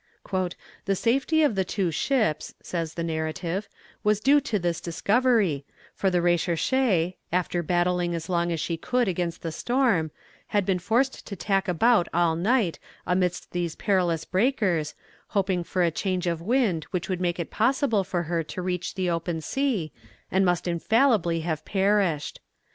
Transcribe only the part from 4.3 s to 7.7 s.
to this discovery, for the Recherche, after